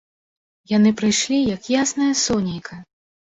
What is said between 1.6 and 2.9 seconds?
яснае сонейка.